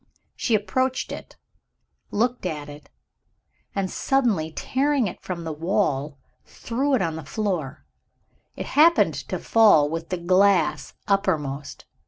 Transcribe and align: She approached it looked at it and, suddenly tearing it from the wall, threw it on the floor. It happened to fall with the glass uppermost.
She 0.35 0.55
approached 0.55 1.11
it 1.11 1.37
looked 2.09 2.47
at 2.47 2.69
it 2.69 2.89
and, 3.75 3.91
suddenly 3.91 4.51
tearing 4.51 5.05
it 5.05 5.21
from 5.21 5.43
the 5.43 5.53
wall, 5.53 6.17
threw 6.43 6.95
it 6.95 7.03
on 7.03 7.17
the 7.17 7.23
floor. 7.23 7.85
It 8.55 8.65
happened 8.65 9.13
to 9.13 9.37
fall 9.37 9.87
with 9.91 10.09
the 10.09 10.17
glass 10.17 10.95
uppermost. 11.07 11.85